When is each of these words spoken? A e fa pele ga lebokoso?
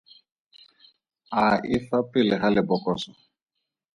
A 1.43 1.45
e 1.75 1.77
fa 1.87 1.99
pele 2.11 2.35
ga 2.41 2.49
lebokoso? 2.55 3.11